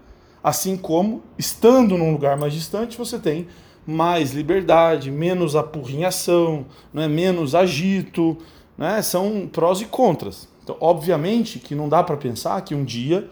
Assim 0.46 0.78
como, 0.78 1.24
estando 1.40 1.98
num 1.98 2.12
lugar 2.12 2.38
mais 2.38 2.54
distante, 2.54 3.00
você 3.00 3.18
tem 3.18 3.48
mais 3.84 4.32
liberdade, 4.32 5.10
menos 5.10 5.56
apurrinhação, 5.56 6.68
né, 6.94 7.08
menos 7.08 7.56
agito, 7.56 8.38
né, 8.78 9.02
são 9.02 9.50
prós 9.52 9.82
e 9.82 9.86
contras. 9.86 10.48
Então, 10.64 10.78
obviamente 10.80 11.58
que 11.58 11.74
não 11.74 11.90
dá 11.90 12.04
para 12.04 12.16
pensar 12.16 12.62
que 12.62 12.76
um 12.76 12.86
dia 12.86 13.28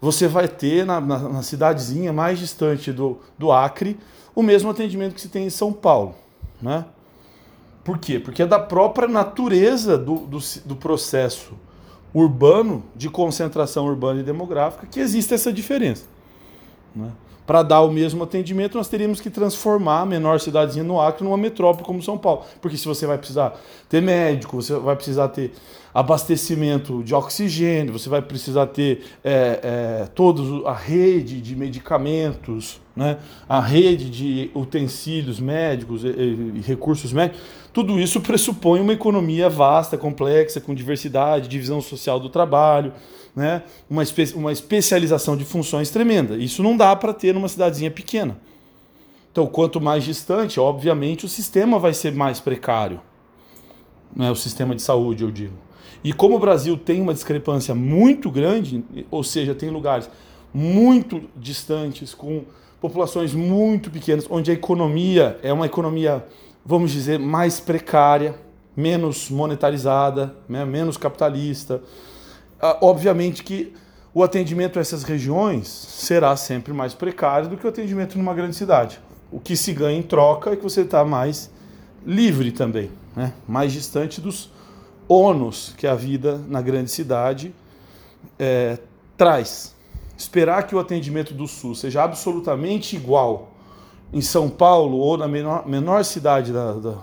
você 0.00 0.26
vai 0.26 0.48
ter 0.48 0.84
na, 0.84 1.00
na, 1.00 1.18
na, 1.28 1.42
cidadezinha 1.42 2.12
mais 2.12 2.40
distante 2.40 2.90
do, 2.90 3.20
do 3.38 3.52
Acre 3.52 3.96
o 4.34 4.42
mesmo 4.42 4.68
atendimento 4.68 5.14
que 5.14 5.20
se 5.20 5.28
tem 5.28 5.46
em 5.46 5.50
São 5.50 5.72
Paulo. 5.72 6.16
Né? 6.60 6.84
Por 7.84 7.98
quê? 7.98 8.18
Porque 8.18 8.42
é 8.42 8.46
da 8.46 8.58
própria 8.58 9.06
natureza 9.06 9.96
do, 9.96 10.16
do, 10.26 10.40
do 10.64 10.74
processo 10.74 11.54
urbano, 12.12 12.82
de 12.96 13.08
concentração 13.08 13.86
urbana 13.86 14.18
e 14.18 14.24
demográfica, 14.24 14.88
que 14.88 14.98
existe 14.98 15.32
essa 15.32 15.52
diferença. 15.52 16.17
Né? 16.98 17.12
para 17.48 17.62
dar 17.62 17.80
o 17.80 17.90
mesmo 17.90 18.22
atendimento, 18.24 18.76
nós 18.76 18.88
teríamos 18.88 19.22
que 19.22 19.30
transformar 19.30 20.02
a 20.02 20.04
menor 20.04 20.38
cidadezinha 20.38 20.84
no 20.84 21.00
Acre 21.00 21.24
numa 21.24 21.38
metrópole 21.38 21.82
como 21.82 22.02
São 22.02 22.18
Paulo. 22.18 22.42
Porque 22.60 22.76
se 22.76 22.84
você 22.84 23.06
vai 23.06 23.16
precisar 23.16 23.58
ter 23.88 24.02
médico, 24.02 24.60
você 24.60 24.74
vai 24.74 24.94
precisar 24.94 25.28
ter 25.28 25.54
abastecimento 25.92 27.02
de 27.02 27.14
oxigênio, 27.14 27.92
você 27.92 28.08
vai 28.08 28.22
precisar 28.22 28.66
ter 28.66 29.02
é, 29.24 29.60
é, 29.62 30.06
toda 30.14 30.68
a 30.68 30.74
rede 30.74 31.40
de 31.40 31.56
medicamentos, 31.56 32.80
né? 32.94 33.18
a 33.48 33.60
rede 33.60 34.10
de 34.10 34.50
utensílios 34.54 35.40
médicos 35.40 36.04
e, 36.04 36.08
e 36.08 36.62
recursos 36.64 37.12
médicos, 37.12 37.40
tudo 37.72 37.98
isso 37.98 38.20
pressupõe 38.20 38.80
uma 38.80 38.92
economia 38.92 39.48
vasta, 39.48 39.96
complexa, 39.96 40.60
com 40.60 40.74
diversidade, 40.74 41.48
divisão 41.48 41.80
social 41.80 42.18
do 42.18 42.28
trabalho 42.28 42.92
né, 43.38 43.62
uma, 43.88 44.02
espe 44.02 44.32
uma 44.34 44.50
especialização 44.50 45.36
de 45.36 45.44
funções 45.44 45.90
tremenda. 45.90 46.36
Isso 46.36 46.60
não 46.60 46.76
dá 46.76 46.94
para 46.96 47.14
ter 47.14 47.32
numa 47.32 47.48
cidadezinha 47.48 47.90
pequena. 47.90 48.36
Então, 49.30 49.46
quanto 49.46 49.80
mais 49.80 50.02
distante, 50.02 50.58
obviamente, 50.58 51.24
o 51.24 51.28
sistema 51.28 51.78
vai 51.78 51.94
ser 51.94 52.12
mais 52.12 52.40
precário. 52.40 53.00
Né, 54.14 54.28
o 54.28 54.34
sistema 54.34 54.74
de 54.74 54.82
saúde, 54.82 55.22
eu 55.22 55.30
digo. 55.30 55.54
E 56.02 56.12
como 56.12 56.36
o 56.36 56.38
Brasil 56.38 56.76
tem 56.76 57.00
uma 57.00 57.12
discrepância 57.12 57.74
muito 57.74 58.30
grande, 58.30 58.84
ou 59.10 59.24
seja, 59.24 59.54
tem 59.54 59.70
lugares 59.70 60.08
muito 60.52 61.22
distantes, 61.36 62.14
com 62.14 62.44
populações 62.80 63.34
muito 63.34 63.90
pequenas, 63.90 64.26
onde 64.30 64.50
a 64.50 64.54
economia 64.54 65.38
é 65.42 65.52
uma 65.52 65.66
economia, 65.66 66.24
vamos 66.64 66.92
dizer, 66.92 67.18
mais 67.18 67.58
precária, 67.58 68.34
menos 68.76 69.28
monetarizada, 69.28 70.34
né, 70.48 70.64
menos 70.64 70.96
capitalista, 70.96 71.82
ah, 72.60 72.78
obviamente 72.80 73.42
que 73.42 73.72
o 74.14 74.22
atendimento 74.22 74.78
a 74.78 74.82
essas 74.82 75.02
regiões 75.02 75.68
será 75.68 76.34
sempre 76.36 76.72
mais 76.72 76.94
precário 76.94 77.48
do 77.48 77.56
que 77.56 77.66
o 77.66 77.68
atendimento 77.68 78.16
numa 78.16 78.34
grande 78.34 78.56
cidade. 78.56 79.00
O 79.30 79.38
que 79.38 79.56
se 79.56 79.72
ganha 79.72 79.98
em 79.98 80.02
troca 80.02 80.50
é 80.50 80.56
que 80.56 80.62
você 80.62 80.82
está 80.82 81.04
mais 81.04 81.50
livre 82.06 82.50
também, 82.50 82.90
né? 83.14 83.32
mais 83.46 83.72
distante 83.72 84.20
dos 84.20 84.50
ônus 85.08 85.74
que 85.76 85.86
a 85.86 85.94
vida 85.94 86.40
na 86.48 86.60
grande 86.60 86.90
cidade 86.90 87.54
é, 88.38 88.78
traz. 89.16 89.74
Esperar 90.16 90.66
que 90.66 90.74
o 90.74 90.78
atendimento 90.78 91.32
do 91.32 91.46
Sul 91.46 91.74
seja 91.74 92.02
absolutamente 92.02 92.96
igual 92.96 93.52
em 94.12 94.20
São 94.20 94.48
Paulo 94.48 94.98
ou 94.98 95.16
na 95.16 95.28
menor, 95.28 95.66
menor 95.66 96.04
cidade 96.04 96.52
da, 96.52 96.72
da 96.72 96.98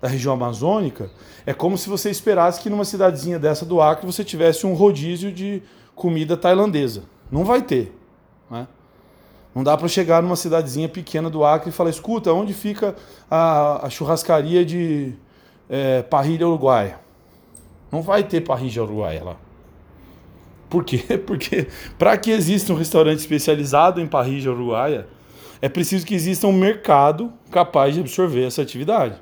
da 0.00 0.08
região 0.08 0.32
amazônica, 0.32 1.10
é 1.44 1.52
como 1.52 1.76
se 1.76 1.88
você 1.88 2.10
esperasse 2.10 2.60
que 2.60 2.70
numa 2.70 2.84
cidadezinha 2.84 3.38
dessa 3.38 3.66
do 3.66 3.80
Acre 3.80 4.06
você 4.06 4.24
tivesse 4.24 4.66
um 4.66 4.72
rodízio 4.72 5.30
de 5.30 5.62
comida 5.94 6.36
tailandesa. 6.36 7.02
Não 7.30 7.44
vai 7.44 7.60
ter. 7.62 7.94
Né? 8.50 8.66
Não 9.54 9.62
dá 9.62 9.76
para 9.76 9.88
chegar 9.88 10.22
numa 10.22 10.36
cidadezinha 10.36 10.88
pequena 10.88 11.28
do 11.28 11.44
Acre 11.44 11.68
e 11.68 11.72
falar: 11.72 11.90
escuta, 11.90 12.32
onde 12.32 12.54
fica 12.54 12.96
a, 13.30 13.86
a 13.86 13.90
churrascaria 13.90 14.64
de 14.64 15.12
é, 15.68 16.02
parrilha 16.02 16.48
uruguaia? 16.48 16.98
Não 17.90 18.02
vai 18.02 18.22
ter 18.22 18.40
parrilha 18.42 18.82
uruguaia 18.82 19.22
lá. 19.22 19.36
Por 20.68 20.84
quê? 20.84 20.98
Porque 21.26 21.66
para 21.98 22.16
que 22.16 22.30
exista 22.30 22.72
um 22.72 22.76
restaurante 22.76 23.18
especializado 23.18 24.00
em 24.00 24.06
parrilha 24.06 24.52
uruguaia, 24.52 25.08
é 25.60 25.68
preciso 25.68 26.06
que 26.06 26.14
exista 26.14 26.46
um 26.46 26.52
mercado 26.52 27.32
capaz 27.50 27.94
de 27.94 28.00
absorver 28.00 28.46
essa 28.46 28.62
atividade. 28.62 29.16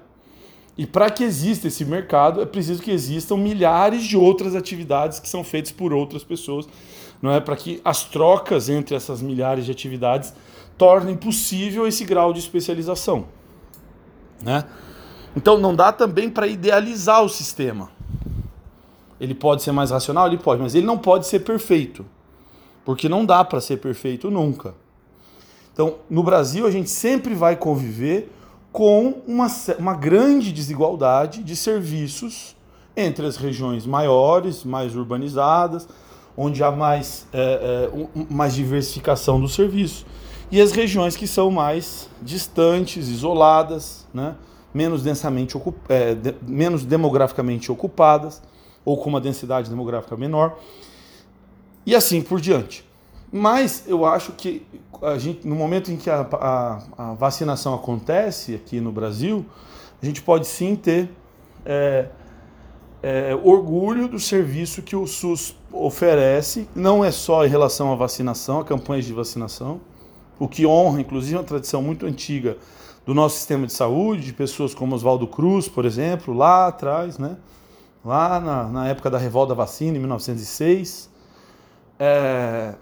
E 0.77 0.87
para 0.87 1.11
que 1.11 1.25
exista 1.25 1.67
esse 1.67 1.85
mercado, 1.85 2.41
é 2.41 2.47
preciso 2.47 2.81
que 2.81 2.93
existam 2.93 3.37
milhares 3.37 4.05
de 4.05 4.17
outras 4.17 4.55
atividades 4.55 5.19
que 5.19 5.29
são 5.29 5.43
feitas 5.43 5.73
por 5.73 5.93
outras 5.93 6.23
pessoas, 6.23 6.69
não 7.21 7.33
é? 7.33 7.41
Para 7.41 7.57
que 7.57 7.81
as 7.85 8.05
trocas 8.05 8.69
entre 8.69 8.95
essas 8.95 9.21
milhares 9.21 9.65
de 9.65 9.73
atividades 9.73 10.33
tornem 10.77 11.17
possível 11.17 11.89
esse 11.89 12.05
grau 12.05 12.33
de 12.33 12.39
especialização, 12.39 13.27
né? 14.41 14.65
Então 15.37 15.59
não 15.59 15.75
dá 15.75 15.93
também 15.93 16.31
para 16.31 16.47
idealizar 16.47 17.25
o 17.25 17.29
sistema. 17.29 17.91
Ele 19.21 19.35
pode 19.35 19.63
ser 19.63 19.73
mais 19.73 19.91
racional, 19.91 20.27
ele 20.27 20.39
pode, 20.39 20.63
mas 20.63 20.75
ele 20.75 20.87
não 20.87 20.99
pode 20.99 21.27
ser 21.27 21.41
perfeito, 21.41 22.05
porque 22.85 23.09
não 23.09 23.25
dá 23.25 23.45
para 23.45 23.61
ser 23.61 23.79
perfeito 23.79 24.31
nunca. 24.31 24.75
Então, 25.73 25.97
no 26.09 26.23
Brasil 26.23 26.67
a 26.67 26.71
gente 26.71 26.91
sempre 26.91 27.35
vai 27.35 27.57
conviver 27.57 28.33
com 28.73 29.23
uma, 29.27 29.47
uma 29.79 29.95
grande 29.95 30.53
desigualdade 30.53 31.43
de 31.43 31.57
serviços 31.57 32.57
entre 32.97 33.27
as 33.27 33.37
regiões 33.37 33.87
maiores, 33.87 34.65
mais 34.65 34.97
urbanizadas, 34.97 35.89
onde 36.37 36.63
há 36.63 36.71
mais, 36.71 37.27
é, 37.33 37.91
é, 37.93 38.25
mais 38.31 38.55
diversificação 38.55 39.41
do 39.41 39.49
serviço, 39.49 40.07
e 40.51 40.61
as 40.61 40.73
regiões 40.73 41.17
que 41.17 41.27
são 41.27 41.51
mais 41.51 42.09
distantes, 42.23 43.09
isoladas, 43.09 44.07
né, 44.15 44.35
menos 44.73 45.03
densamente 45.03 45.61
é, 45.89 46.15
de, 46.15 46.35
menos 46.47 46.85
demograficamente 46.85 47.71
ocupadas, 47.71 48.43
ou 48.85 48.97
com 48.97 49.09
uma 49.09 49.21
densidade 49.21 49.69
demográfica 49.69 50.17
menor, 50.17 50.59
e 51.85 51.95
assim 51.95 52.23
por 52.23 52.41
diante. 52.41 52.87
Mas 53.31 53.85
eu 53.87 54.07
acho 54.07 54.33
que 54.33 54.67
gente, 55.19 55.47
no 55.47 55.55
momento 55.55 55.91
em 55.93 55.97
que 55.97 56.09
a, 56.09 56.27
a, 56.33 56.83
a, 56.97 57.15
vacinação 57.15 57.75
acontece 57.75 58.55
aqui 58.55 58.81
no 58.81 58.91
Brasil, 58.91 59.45
a 60.03 60.07
gente 60.07 60.23
pode 60.23 60.47
sim 60.47 60.75
ter 60.75 61.11
é, 61.65 62.07
é, 63.03 63.35
orgulho 63.43 64.09
do 64.09 64.19
serviço 64.19 64.83
que 64.83 64.97
o 64.97 65.07
SUS 65.07 65.55
oferece, 65.73 66.69
não 66.75 67.05
é 67.05 67.11
só 67.11 67.45
em 67.45 67.49
relação 67.49 67.93
à 67.93 67.97
vacinação, 67.97 68.61
a 68.61 68.65
campanhas 68.65 69.05
de 69.05 69.13
vacinação, 69.13 69.81
o 70.39 70.49
que 70.49 70.67
honra, 70.67 71.01
inclusive, 71.01 71.37
uma 71.37 71.45
tradição 71.45 71.83
muito 71.83 72.07
antiga 72.07 72.57
do 73.05 73.15
nosso 73.15 73.37
sistema 73.37 73.67
de 73.67 73.73
saúde, 73.73 74.27
de 74.27 74.33
pessoas 74.33 74.75
como 74.75 74.95
Oswaldo 74.95 75.27
Cruz, 75.27 75.69
por 75.69 75.85
exemplo, 75.85 76.35
lá 76.35 76.69
atrás, 76.69 77.19
né? 77.19 77.37
Lá 78.09 78.41
na, 78.41 78.65
na 78.65 78.89
época 78.89 79.11
da 79.11 79.19
revolta 79.19 79.55
vacina, 79.55 79.97
em 79.97 80.01
1906. 80.01 81.11
É, 81.99 82.75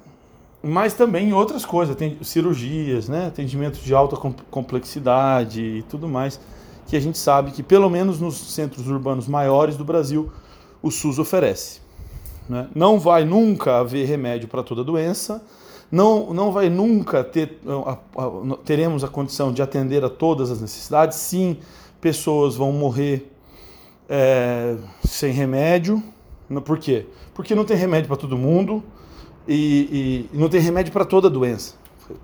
mas 0.62 0.94
também 0.94 1.28
em 1.28 1.32
outras 1.32 1.64
coisas, 1.64 1.96
tem 1.96 2.16
cirurgias, 2.22 3.08
né, 3.08 3.26
atendimento 3.26 3.78
de 3.80 3.92
alta 3.92 4.16
complexidade 4.50 5.60
e 5.60 5.82
tudo 5.82 6.08
mais, 6.08 6.40
que 6.86 6.96
a 6.96 7.00
gente 7.00 7.18
sabe 7.18 7.50
que 7.50 7.62
pelo 7.62 7.90
menos 7.90 8.20
nos 8.20 8.36
centros 8.36 8.86
urbanos 8.86 9.26
maiores 9.26 9.76
do 9.76 9.84
Brasil 9.84 10.30
o 10.80 10.90
SUS 10.90 11.18
oferece. 11.18 11.80
Né? 12.48 12.68
Não 12.74 13.00
vai 13.00 13.24
nunca 13.24 13.78
haver 13.78 14.06
remédio 14.06 14.46
para 14.46 14.62
toda 14.62 14.84
doença, 14.84 15.42
não, 15.90 16.32
não 16.32 16.52
vai 16.52 16.68
nunca 16.68 17.24
ter, 17.24 17.60
teremos 18.64 19.02
a 19.02 19.08
condição 19.08 19.52
de 19.52 19.62
atender 19.62 20.04
a 20.04 20.08
todas 20.08 20.50
as 20.50 20.60
necessidades. 20.60 21.18
Sim, 21.18 21.58
pessoas 22.00 22.56
vão 22.56 22.72
morrer 22.72 23.35
é, 24.08 24.76
sem 25.04 25.32
remédio. 25.32 26.02
Por 26.64 26.78
quê? 26.78 27.06
Porque 27.34 27.54
não 27.54 27.64
tem 27.64 27.76
remédio 27.76 28.08
para 28.08 28.16
todo 28.16 28.36
mundo 28.36 28.82
e, 29.48 30.28
e 30.32 30.38
não 30.38 30.48
tem 30.48 30.60
remédio 30.60 30.92
para 30.92 31.04
toda 31.04 31.28
doença. 31.28 31.74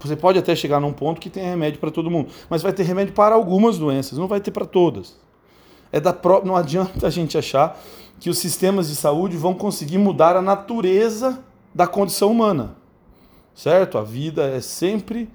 Você 0.00 0.14
pode 0.14 0.38
até 0.38 0.54
chegar 0.54 0.80
num 0.80 0.92
ponto 0.92 1.20
que 1.20 1.28
tem 1.28 1.42
remédio 1.44 1.80
para 1.80 1.90
todo 1.90 2.10
mundo, 2.10 2.28
mas 2.48 2.62
vai 2.62 2.72
ter 2.72 2.84
remédio 2.84 3.14
para 3.14 3.34
algumas 3.34 3.78
doenças, 3.78 4.16
não 4.16 4.28
vai 4.28 4.40
ter 4.40 4.52
para 4.52 4.64
todas. 4.64 5.16
É 5.90 6.00
da 6.00 6.12
pró 6.12 6.42
não 6.44 6.56
adianta 6.56 7.06
a 7.06 7.10
gente 7.10 7.36
achar 7.36 7.80
que 8.20 8.30
os 8.30 8.38
sistemas 8.38 8.88
de 8.88 8.94
saúde 8.94 9.36
vão 9.36 9.54
conseguir 9.54 9.98
mudar 9.98 10.36
a 10.36 10.42
natureza 10.42 11.42
da 11.74 11.86
condição 11.86 12.30
humana. 12.30 12.76
Certo? 13.54 13.98
A 13.98 14.02
vida 14.02 14.44
é 14.44 14.60
sempre 14.60 15.28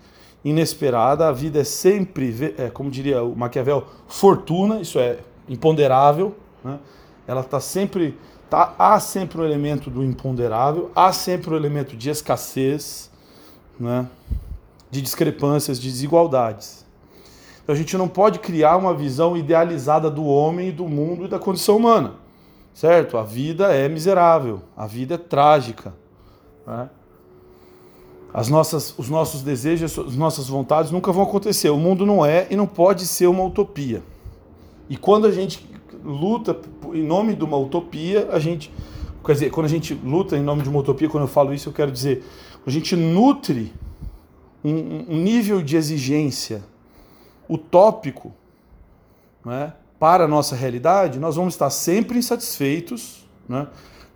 inesperada, 0.44 1.27
a 1.27 1.32
vida 1.32 1.60
é 1.60 1.63
sempre, 1.63 2.56
é, 2.58 2.70
como 2.70 2.89
diria 2.89 3.22
o 3.22 3.36
Maquiavel, 3.36 3.86
fortuna, 4.08 4.80
isso 4.80 4.98
é 4.98 5.20
imponderável, 5.48 6.36
né? 6.63 6.80
ela 7.27 7.42
está 7.42 7.60
sempre, 7.60 8.18
tá, 8.50 8.74
há 8.77 9.00
sempre 9.00 9.39
um 9.39 9.44
elemento 9.44 9.89
do 9.89 10.04
imponderável, 10.04 10.92
há 10.96 11.12
sempre 11.12 11.51
um 11.51 11.56
elemento 11.56 11.96
de 11.96 12.10
escassez, 12.10 13.12
né? 13.80 14.08
de 14.89 15.01
discrepâncias, 15.01 15.80
de 15.80 15.89
desigualdades. 15.89 16.86
Então 17.63 17.75
a 17.75 17.77
gente 17.77 17.98
não 17.98 18.08
pode 18.08 18.39
criar 18.39 18.77
uma 18.77 18.94
visão 18.94 19.36
idealizada 19.36 20.10
do 20.10 20.24
homem, 20.25 20.72
do 20.72 20.88
mundo 20.88 21.25
e 21.25 21.27
da 21.27 21.38
condição 21.38 21.75
humana, 21.75 22.13
certo? 22.74 23.18
A 23.18 23.24
vida 23.24 23.75
é 23.75 23.89
miserável, 23.89 24.62
a 24.75 24.88
vida 24.88 25.16
é 25.16 25.18
trágica. 25.18 25.94
Né? 26.66 26.89
As 28.34 28.48
nossas, 28.48 28.94
os 28.98 29.10
nossos 29.10 29.42
desejos, 29.42 29.98
as 29.98 30.16
nossas 30.16 30.48
vontades 30.48 30.92
nunca 30.92 31.12
vão 31.12 31.24
acontecer. 31.24 31.70
O 31.70 31.77
mundo 31.77 32.06
não 32.06 32.25
é 32.25 32.48
e 32.50 32.56
não 32.56 32.68
pode 32.68 33.06
ser 33.06 33.27
uma 33.27 33.44
utopia. 33.44 34.01
E 34.89 34.96
quando 34.98 35.27
a 35.27 35.32
gente 35.32 35.65
luta 36.03 36.58
em 36.94 37.03
nome 37.03 37.36
de 37.36 37.44
uma 37.44 37.58
utopia, 37.58 38.29
a 38.32 38.39
gente. 38.39 38.72
Quer 39.25 39.34
dizer, 39.34 39.51
quando 39.51 39.65
a 39.65 39.70
gente 39.70 39.94
luta 39.94 40.38
em 40.38 40.41
nome 40.41 40.63
de 40.63 40.70
uma 40.70 40.79
utopia, 40.79 41.10
quando 41.10 41.24
eu 41.24 41.27
falo 41.27 41.53
isso, 41.53 41.67
eu 41.67 41.74
quero 41.74 41.91
dizer, 41.91 42.24
a 42.65 42.70
gente 42.70 42.96
nutre 42.96 43.74
um, 44.63 45.06
um 45.10 45.17
nível 45.17 45.62
de 45.62 45.75
exigência 45.75 46.63
utópico 47.50 48.34
né, 49.44 49.74
para 50.00 50.24
a 50.24 50.27
nossa 50.27 50.56
realidade, 50.56 51.20
nós 51.20 51.36
vamos 51.36 51.56
estar 51.56 51.70
sempre 51.70 52.17
insatisfeitos, 52.17 53.27
né, 53.50 53.67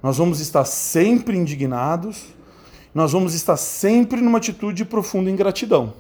nós 0.02 0.18
vamos 0.18 0.40
estar 0.40 0.64
sempre 0.64 1.38
indignados, 1.38 2.28
nós 2.94 3.12
vamos 3.12 3.34
estar 3.34 3.58
sempre 3.58 4.22
numa 4.22 4.38
atitude 4.38 4.78
de 4.78 4.86
profunda 4.86 5.30
ingratidão. 5.30 5.94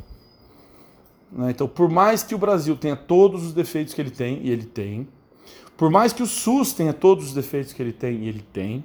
Né? 1.31 1.51
Então, 1.51 1.67
por 1.67 1.89
mais 1.89 2.23
que 2.23 2.35
o 2.35 2.38
Brasil 2.38 2.75
tenha 2.75 2.95
todos 2.95 3.45
os 3.45 3.53
defeitos 3.53 3.93
que 3.93 4.01
ele 4.01 4.11
tem, 4.11 4.41
e 4.43 4.50
ele 4.50 4.65
tem, 4.65 5.07
por 5.77 5.89
mais 5.89 6.13
que 6.13 6.21
o 6.21 6.27
SUS 6.27 6.73
tenha 6.73 6.93
todos 6.93 7.27
os 7.27 7.33
defeitos 7.33 7.73
que 7.73 7.81
ele 7.81 7.93
tem, 7.93 8.23
e 8.23 8.27
ele 8.27 8.45
tem, 8.53 8.83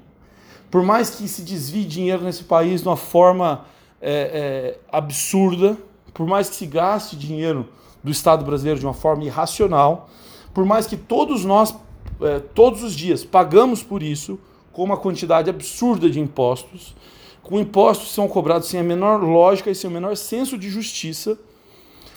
por 0.70 0.82
mais 0.82 1.10
que 1.10 1.26
se 1.28 1.42
desvie 1.42 1.84
dinheiro 1.84 2.22
nesse 2.22 2.44
país 2.44 2.82
de 2.82 2.88
uma 2.88 2.96
forma 2.96 3.64
é, 4.00 4.12
é, 4.12 4.78
absurda, 4.90 5.76
por 6.12 6.26
mais 6.26 6.48
que 6.48 6.56
se 6.56 6.66
gaste 6.66 7.16
dinheiro 7.16 7.68
do 8.02 8.10
Estado 8.10 8.44
brasileiro 8.44 8.80
de 8.80 8.86
uma 8.86 8.94
forma 8.94 9.24
irracional, 9.24 10.08
por 10.54 10.64
mais 10.64 10.86
que 10.86 10.96
todos 10.96 11.44
nós, 11.44 11.74
é, 12.20 12.38
todos 12.38 12.82
os 12.82 12.94
dias, 12.94 13.24
pagamos 13.24 13.82
por 13.82 14.02
isso 14.02 14.38
com 14.72 14.84
uma 14.84 14.96
quantidade 14.96 15.50
absurda 15.50 16.08
de 16.08 16.20
impostos, 16.20 16.94
com 17.42 17.58
impostos 17.58 18.08
que 18.08 18.14
são 18.14 18.28
cobrados 18.28 18.68
sem 18.68 18.80
a 18.80 18.82
menor 18.82 19.22
lógica 19.22 19.70
e 19.70 19.74
sem 19.74 19.88
o 19.88 19.92
menor 19.92 20.16
senso 20.16 20.58
de 20.58 20.68
justiça, 20.68 21.38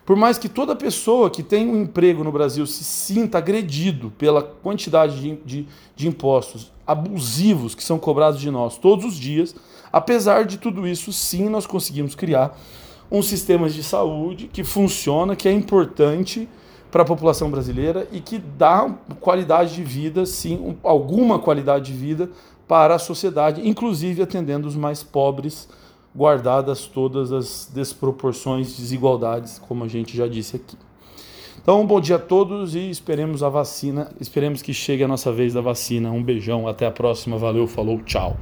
por 0.09 0.15
mais 0.15 0.39
que 0.39 0.49
toda 0.49 0.75
pessoa 0.75 1.29
que 1.29 1.43
tem 1.43 1.69
um 1.69 1.83
emprego 1.83 2.23
no 2.23 2.31
Brasil 2.31 2.65
se 2.65 2.83
sinta 2.83 3.37
agredido 3.37 4.11
pela 4.17 4.41
quantidade 4.41 5.21
de, 5.21 5.35
de, 5.45 5.67
de 5.95 6.07
impostos 6.07 6.71
abusivos 6.87 7.75
que 7.75 7.83
são 7.83 7.99
cobrados 7.99 8.41
de 8.41 8.49
nós 8.49 8.75
todos 8.75 9.05
os 9.05 9.13
dias, 9.13 9.55
apesar 9.93 10.45
de 10.45 10.57
tudo 10.57 10.87
isso, 10.87 11.13
sim, 11.13 11.47
nós 11.47 11.67
conseguimos 11.67 12.15
criar 12.15 12.59
um 13.11 13.21
sistema 13.21 13.69
de 13.69 13.83
saúde 13.83 14.49
que 14.51 14.63
funciona, 14.63 15.35
que 15.35 15.47
é 15.47 15.51
importante 15.51 16.49
para 16.89 17.03
a 17.03 17.05
população 17.05 17.51
brasileira 17.51 18.07
e 18.11 18.19
que 18.19 18.39
dá 18.39 18.89
qualidade 19.19 19.75
de 19.75 19.83
vida, 19.83 20.25
sim, 20.25 20.75
alguma 20.83 21.37
qualidade 21.37 21.93
de 21.93 21.95
vida 21.95 22.31
para 22.67 22.95
a 22.95 22.99
sociedade, 22.99 23.61
inclusive 23.69 24.23
atendendo 24.23 24.67
os 24.67 24.75
mais 24.75 25.03
pobres, 25.03 25.69
guardadas 26.19 26.85
todas 26.85 27.31
as 27.31 27.71
desproporções, 27.73 28.75
desigualdades, 28.75 29.57
como 29.57 29.85
a 29.85 29.87
gente 29.87 30.17
já 30.17 30.27
disse 30.27 30.57
aqui. 30.57 30.75
Então, 31.61 31.87
bom 31.87 32.01
dia 32.01 32.17
a 32.17 32.19
todos 32.19 32.75
e 32.75 32.89
esperemos 32.89 33.41
a 33.41 33.47
vacina, 33.47 34.11
esperemos 34.19 34.61
que 34.61 34.73
chegue 34.73 35.01
a 35.01 35.07
nossa 35.07 35.31
vez 35.31 35.53
da 35.53 35.61
vacina. 35.61 36.11
Um 36.11 36.21
beijão, 36.21 36.67
até 36.67 36.85
a 36.85 36.91
próxima, 36.91 37.37
valeu, 37.37 37.65
falou, 37.67 37.99
tchau. 37.99 38.35